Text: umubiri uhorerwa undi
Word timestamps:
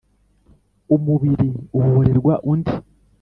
umubiri 0.95 1.49
uhorerwa 1.79 2.33
undi 2.51 2.73